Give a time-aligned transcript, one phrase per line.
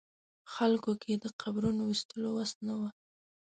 [0.53, 2.81] خلکو کې د قبرونو ویستلو وس نه و.